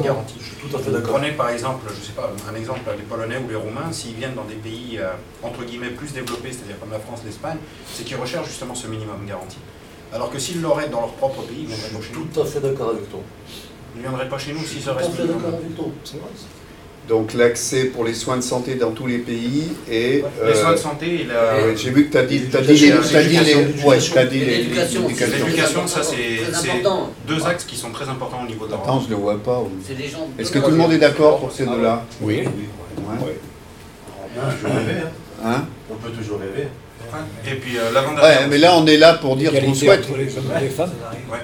garanties. 0.03 0.37
Je 0.39 0.45
suis 0.45 0.57
tout 0.57 0.77
à 0.77 0.79
fait 0.79 0.91
d'accord. 0.91 1.15
Prenez 1.15 1.33
par 1.33 1.51
exemple, 1.51 1.87
je 1.89 2.07
sais 2.07 2.13
pas, 2.13 2.33
un 2.49 2.55
exemple, 2.55 2.81
les 2.97 3.03
Polonais 3.03 3.39
ou 3.45 3.49
les 3.49 3.57
Roumains, 3.57 3.93
s'ils 3.93 4.15
viennent 4.15 4.35
dans 4.35 4.45
des 4.45 4.55
pays 4.55 4.99
euh, 4.99 5.11
entre 5.43 5.65
guillemets 5.65 5.91
plus 5.91 6.13
développés, 6.13 6.53
c'est-à-dire 6.53 6.79
comme 6.79 6.93
la 6.93 7.01
France, 7.01 7.21
l'Espagne, 7.25 7.59
c'est 7.93 8.05
qu'ils 8.05 8.17
recherchent 8.17 8.49
justement 8.49 8.75
ce 8.75 8.87
minimum 8.87 9.27
garanti. 9.27 9.59
Alors 10.13 10.31
que 10.31 10.39
s'ils 10.39 10.61
l'auraient 10.61 10.89
dans 10.89 11.01
leur 11.01 11.13
propre 11.15 11.43
pays, 11.43 11.63
ils 11.63 11.67
viendraient 11.67 11.91
pas 11.91 12.03
chez 12.03 12.13
nous. 12.15 12.25
Tout 12.27 12.41
à 12.41 12.45
fait 12.45 12.61
d'accord 12.61 12.91
avec 12.91 13.11
toi. 13.11 13.21
Ils 13.95 14.03
ne 14.03 14.09
viendraient 14.09 14.29
pas 14.29 14.39
chez 14.39 14.53
nous 14.53 14.65
s'ils 14.65 14.83
se 14.83 14.91
restent. 14.91 15.11
Tout 15.11 15.23
à 15.23 15.27
fait 15.27 15.33
d'accord 15.33 15.55
avec 15.55 15.77
toi, 15.77 15.87
c'est 16.05 16.19
vrai. 16.19 16.29
Donc 17.11 17.35
l'accès 17.35 17.87
pour 17.87 18.05
les 18.05 18.15
soins 18.15 18.37
de 18.37 18.41
santé 18.41 18.77
dans 18.77 18.93
tous 18.93 19.09
les 19.09 19.19
pays 19.19 19.65
et... 19.91 20.23
les 20.47 20.55
soins 20.55 20.75
de 20.75 20.77
santé, 20.77 21.27
euh, 21.29 21.75
J'ai 21.77 21.91
vu 21.91 22.07
que 22.07 22.13
tu 22.13 22.19
as 22.19 22.23
dit, 22.23 22.41
as 22.55 22.61
dit, 22.61 22.77
les... 22.77 22.93
Ouais, 23.85 23.97
as 24.17 24.25
dit 24.27 24.39
l'éducation. 24.39 25.09
L'éducation, 25.09 25.89
ça 25.89 26.05
c'est 26.05 26.39
deux 27.27 27.45
axes 27.45 27.65
qui 27.65 27.75
sont 27.75 27.91
très 27.91 28.09
importants 28.09 28.45
au 28.45 28.47
niveau 28.47 28.69
de 28.69 28.75
Attends, 28.75 29.01
je 29.01 29.07
ne 29.07 29.11
le 29.11 29.17
vois 29.17 29.43
pas. 29.43 29.61
Est-ce 30.39 30.53
que 30.53 30.61
tout 30.61 30.71
le 30.71 30.77
monde 30.77 30.93
est 30.93 30.99
d'accord 30.99 31.41
pour 31.41 31.51
ces 31.51 31.67
deux-là 31.67 32.05
Oui. 32.23 32.45
Ouais. 32.45 33.37
Je 34.63 34.67
rêver. 34.69 35.01
Hein. 35.45 35.47
hein 35.47 35.65
On 35.91 35.97
peut 35.97 36.11
toujours 36.11 36.39
rêver. 36.39 36.69
Et 37.45 37.57
puis 37.57 37.77
euh, 37.77 37.91
l'avant-dernière... 37.93 38.43
Ouais, 38.43 38.47
mais 38.49 38.59
là 38.59 38.77
on 38.77 38.87
est 38.87 38.97
là 38.97 39.15
pour 39.15 39.35
dire 39.35 39.51
qu'on 39.51 39.75
souhaite. 39.75 40.07
les 40.17 40.69
femmes. 40.69 40.93
Ouais. 41.29 41.39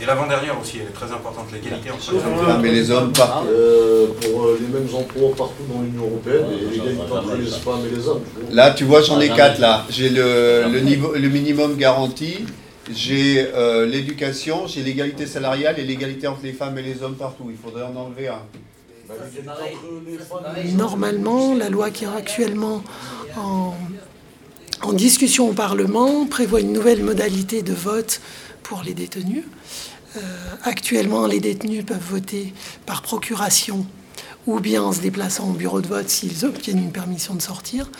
Et 0.00 0.06
l'avant-dernière 0.06 0.58
aussi, 0.58 0.78
elle 0.80 0.88
est 0.88 0.92
très 0.92 1.12
importante, 1.12 1.46
l'égalité 1.52 1.90
entre 1.90 2.12
les 2.12 2.18
hommes. 2.18 2.46
Ah, 2.48 2.58
mais 2.60 2.72
les 2.72 2.90
hommes 2.90 3.12
partent. 3.12 3.46
Euh, 3.48 4.06
pour 4.22 4.44
euh, 4.44 4.58
les 4.58 4.66
mêmes 4.66 4.88
emplois 4.94 5.30
partout 5.36 5.62
dans 5.72 5.82
l'Union 5.82 6.04
Européenne 6.06 6.46
et 6.52 6.70
l'égalité 6.70 7.12
entre 7.12 7.36
les 7.36 7.46
femmes 7.46 7.86
et 7.86 7.94
les 7.94 8.08
hommes. 8.08 8.22
Là, 8.50 8.70
tu 8.70 8.84
vois, 8.84 9.02
j'en 9.02 9.20
ai 9.20 9.28
quatre 9.28 9.58
là. 9.58 9.84
J'ai 9.90 10.08
le, 10.08 10.64
le, 10.72 10.80
niveau, 10.80 11.12
le 11.14 11.28
minimum 11.28 11.76
garanti, 11.76 12.46
j'ai 12.90 13.46
euh, 13.54 13.84
l'éducation, 13.84 14.66
j'ai 14.66 14.82
l'égalité 14.82 15.26
salariale 15.26 15.78
et 15.78 15.84
l'égalité 15.84 16.26
entre 16.28 16.44
les 16.44 16.52
femmes 16.52 16.78
et 16.78 16.82
les 16.82 17.02
hommes 17.02 17.16
partout. 17.16 17.48
Il 17.50 17.58
faudrait 17.58 17.84
en 17.84 17.94
enlever 17.94 18.28
un. 18.28 18.40
Normalement, 20.76 21.54
la 21.54 21.68
loi 21.68 21.90
qui 21.90 22.04
est 22.04 22.08
actuellement 22.08 22.82
en, 23.36 23.74
en 24.82 24.92
discussion 24.92 25.48
au 25.48 25.52
Parlement 25.52 26.26
prévoit 26.26 26.60
une 26.60 26.72
nouvelle 26.72 27.02
modalité 27.02 27.62
de 27.62 27.72
vote 27.72 28.20
pour 28.62 28.82
les 28.82 28.94
détenus. 28.94 29.44
Euh, 30.16 30.20
actuellement, 30.64 31.26
les 31.26 31.40
détenus 31.40 31.84
peuvent 31.84 31.98
voter 32.10 32.52
par 32.86 33.02
procuration 33.02 33.86
ou 34.46 34.58
bien 34.58 34.82
en 34.82 34.92
se 34.92 35.00
déplaçant 35.00 35.50
au 35.50 35.52
bureau 35.52 35.80
de 35.80 35.86
vote 35.86 36.08
s'ils 36.08 36.44
obtiennent 36.44 36.82
une 36.82 36.92
permission 36.92 37.34
de 37.34 37.42
sortir. 37.42 37.90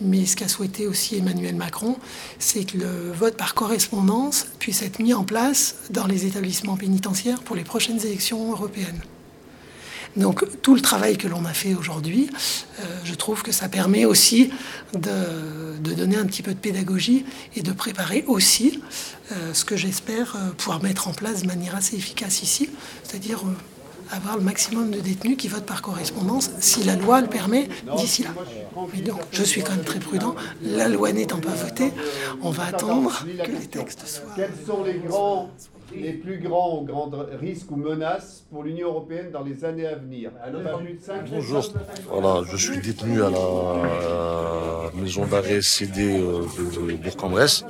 Mais 0.00 0.26
ce 0.26 0.36
qu'a 0.36 0.48
souhaité 0.48 0.86
aussi 0.86 1.16
Emmanuel 1.16 1.56
Macron, 1.56 1.96
c'est 2.38 2.64
que 2.64 2.78
le 2.78 3.12
vote 3.12 3.36
par 3.36 3.54
correspondance 3.54 4.46
puisse 4.58 4.82
être 4.82 4.98
mis 4.98 5.14
en 5.14 5.24
place 5.24 5.76
dans 5.90 6.06
les 6.06 6.26
établissements 6.26 6.76
pénitentiaires 6.76 7.42
pour 7.42 7.56
les 7.56 7.64
prochaines 7.64 8.04
élections 8.04 8.50
européennes. 8.52 9.00
Donc 10.16 10.44
tout 10.62 10.74
le 10.74 10.80
travail 10.80 11.18
que 11.18 11.28
l'on 11.28 11.44
a 11.44 11.52
fait 11.52 11.74
aujourd'hui, 11.74 12.30
euh, 12.80 12.82
je 13.04 13.14
trouve 13.14 13.42
que 13.42 13.52
ça 13.52 13.68
permet 13.68 14.04
aussi 14.04 14.50
de, 14.94 15.94
donner 15.94 16.16
un 16.16 16.24
petit 16.24 16.42
peu 16.42 16.52
de 16.52 16.58
pédagogie 16.58 17.24
et 17.54 17.62
de 17.62 17.72
préparer 17.72 18.24
aussi 18.26 18.80
euh, 19.32 19.52
ce 19.52 19.64
que 19.64 19.76
j'espère 19.76 20.36
euh, 20.36 20.50
pouvoir 20.56 20.82
mettre 20.82 21.08
en 21.08 21.12
place 21.12 21.42
de 21.42 21.46
manière 21.46 21.76
assez 21.76 21.96
efficace 21.96 22.42
ici, 22.42 22.70
c'est-à-dire 23.02 23.42
avoir 24.10 24.36
le 24.36 24.42
maximum 24.42 24.90
de 24.90 25.00
détenus 25.00 25.36
qui 25.36 25.48
votent 25.48 25.66
par 25.66 25.82
correspondance, 25.82 26.50
si 26.60 26.84
la 26.84 26.96
loi 26.96 27.20
le 27.20 27.26
permet, 27.26 27.68
d'ici 27.96 28.22
là. 28.22 28.30
donc, 29.04 29.20
je 29.32 29.42
suis 29.42 29.62
quand 29.62 29.74
même 29.74 29.84
très 29.84 29.98
prudent. 29.98 30.34
La 30.62 30.88
loi 30.88 31.12
n'étant 31.12 31.40
pas 31.40 31.50
votée, 31.50 31.92
on 32.40 32.50
va 32.50 32.66
attendre 32.66 33.24
que 33.44 33.50
les 33.50 33.66
textes 33.66 34.06
soient... 34.06 34.36
Les 35.94 36.12
plus 36.12 36.38
grands 36.38 36.82
grands 36.82 37.10
risques 37.40 37.70
ou 37.70 37.76
menaces 37.76 38.44
pour 38.50 38.62
l'Union 38.64 38.88
européenne 38.88 39.30
dans 39.30 39.42
les 39.42 39.64
années 39.64 39.86
à 39.86 39.94
venir. 39.96 40.30
Bonjour, 41.30 41.72
voilà, 42.10 42.42
je 42.50 42.56
suis 42.56 42.78
détenu 42.78 43.22
à 43.22 43.30
la 43.30 44.90
maison 44.94 45.26
d'arrêt 45.26 45.62
CD 45.62 46.18
euh, 46.20 46.42
de 46.88 46.94
Bourg-en-Bresse. 46.94 47.64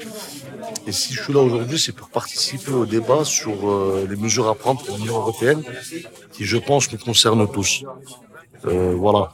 Et 0.86 0.92
si 0.92 1.12
je 1.12 1.22
suis 1.22 1.32
là 1.32 1.40
aujourd'hui, 1.40 1.78
c'est 1.78 1.92
pour 1.92 2.08
participer 2.08 2.72
au 2.72 2.86
débat 2.86 3.24
sur 3.24 3.68
euh, 3.68 4.06
les 4.08 4.16
mesures 4.16 4.48
à 4.48 4.54
prendre 4.54 4.82
pour 4.82 4.96
l'Union 4.96 5.16
européenne, 5.16 5.62
qui 6.32 6.44
je 6.44 6.56
pense 6.56 6.90
nous 6.92 6.98
concernent 6.98 7.50
tous. 7.50 7.84
Euh, 8.66 8.94
voilà. 8.96 9.32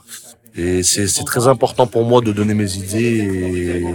Et 0.55 0.83
c'est 0.83 1.07
très 1.25 1.47
important 1.47 1.87
pour 1.87 2.03
moi 2.05 2.21
de 2.21 2.31
donner 2.31 2.53
mes 2.53 2.77
idées 2.77 3.17
et, 3.19 3.85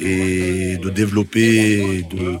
et 0.00 0.76
de 0.78 0.90
développer 0.90 1.98
et 1.98 2.02
de, 2.02 2.38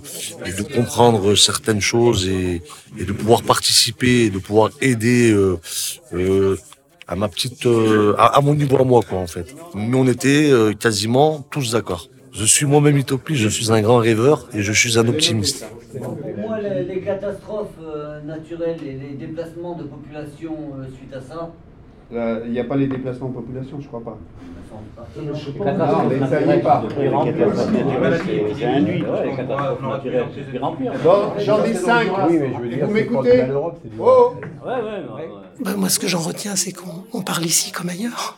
de 0.58 0.62
comprendre 0.74 1.34
certaines 1.34 1.80
choses 1.80 2.28
et, 2.28 2.62
de 2.98 3.12
pouvoir 3.12 3.42
participer, 3.42 4.26
et 4.26 4.30
de 4.30 4.38
pouvoir 4.38 4.70
aider 4.80 5.32
euh, 5.32 5.58
euh, 6.14 6.56
à 7.08 7.16
ma 7.16 7.28
petite, 7.28 7.66
euh, 7.66 8.14
à, 8.18 8.40
mon 8.40 8.54
niveau 8.54 8.76
à 8.78 8.84
moi 8.84 9.00
quoi 9.08 9.18
en 9.18 9.26
fait. 9.26 9.54
Mais 9.74 9.96
on 9.96 10.06
était 10.06 10.50
quasiment 10.78 11.44
tous 11.50 11.72
d'accord. 11.72 12.08
Je 12.32 12.44
suis 12.44 12.64
moi-même 12.64 12.96
utopiste, 12.96 13.42
je 13.42 13.48
suis 13.48 13.70
un 13.70 13.82
grand 13.82 13.98
rêveur 13.98 14.48
et 14.54 14.62
je 14.62 14.72
suis 14.72 14.98
un 14.98 15.06
optimiste. 15.06 15.66
Pour 16.00 16.16
moi, 16.38 16.58
les, 16.60 17.00
catastrophes 17.00 17.66
naturelles 18.24 18.80
et 18.86 18.92
les 18.92 19.26
déplacements 19.26 19.74
de 19.76 19.84
population 19.84 20.54
suite 20.96 21.12
à 21.12 21.20
ça, 21.20 21.52
Il 22.12 22.50
n'y 22.50 22.60
a 22.60 22.64
pas 22.64 22.76
les 22.76 22.86
déplacements 22.86 23.28
de 23.28 23.34
population, 23.34 23.78
je 23.80 23.86
crois 23.86 24.02
pas. 24.02 24.18
Non, 25.16 26.08
mais 26.08 26.26
ça 26.26 26.40
y 26.40 26.50
est 26.50 26.58
pas. 26.58 26.82
Bon, 31.04 31.32
j'en 31.38 31.64
ai 31.64 31.74
cinq. 31.74 32.08
Vous 32.82 32.92
m'écoutez. 32.92 33.44
Oh. 33.98 34.34
Moi, 35.76 35.88
ce 35.88 35.98
que 35.98 36.08
j'en 36.08 36.20
retiens, 36.20 36.56
c'est 36.56 36.72
qu'on 36.72 37.22
parle 37.22 37.44
ici 37.44 37.72
comme 37.72 37.88
ailleurs. 37.88 38.36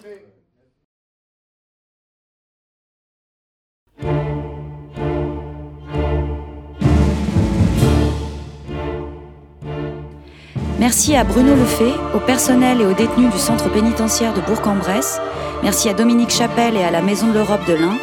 Merci 10.95 11.17
à 11.17 11.25
Bruno 11.25 11.57
Lefebvre, 11.57 12.15
au 12.15 12.21
personnel 12.21 12.81
et 12.81 12.87
aux 12.87 12.93
détenus 12.93 13.29
du 13.33 13.39
centre 13.41 13.69
pénitentiaire 13.69 14.33
de 14.33 14.41
Bourg-en-Bresse. 14.41 15.19
Merci 15.65 15.89
à 15.89 15.93
Dominique 15.93 16.31
Chapelle 16.31 16.77
et 16.77 16.85
à 16.85 16.93
la 16.93 17.03
Maison 17.03 17.27
de 17.27 17.33
l'Europe 17.33 17.67
de 17.67 17.73
l'Ain. 17.73 17.99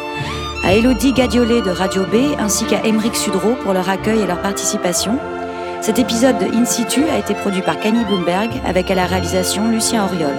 À 0.62 0.74
Elodie 0.74 1.14
Gadiolet 1.14 1.62
de 1.62 1.70
Radio 1.70 2.02
B 2.04 2.38
ainsi 2.38 2.66
qu'à 2.66 2.84
Émeric 2.84 3.16
Sudreau 3.16 3.54
pour 3.62 3.72
leur 3.72 3.88
accueil 3.88 4.20
et 4.20 4.26
leur 4.26 4.42
participation. 4.42 5.18
Cet 5.80 5.98
épisode 5.98 6.36
de 6.38 6.54
In 6.54 6.66
situ 6.66 7.08
a 7.08 7.16
été 7.16 7.32
produit 7.32 7.62
par 7.62 7.80
Camille 7.80 8.04
Bloomberg 8.04 8.50
avec 8.66 8.90
à 8.90 8.94
la 8.94 9.06
réalisation 9.06 9.70
Lucien 9.70 10.04
Auriol. 10.04 10.36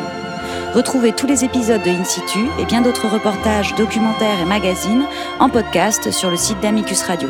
Retrouvez 0.76 1.12
tous 1.12 1.26
les 1.26 1.44
épisodes 1.44 1.82
de 1.82 1.90
In 1.90 2.04
situ 2.04 2.46
et 2.60 2.66
bien 2.66 2.82
d'autres 2.82 3.08
reportages, 3.08 3.74
documentaires 3.74 4.40
et 4.40 4.46
magazines 4.46 5.06
en 5.40 5.50
podcast 5.50 6.12
sur 6.12 6.30
le 6.30 6.38
site 6.38 6.60
d'Amicus 6.60 7.02
Radio. 7.02 7.30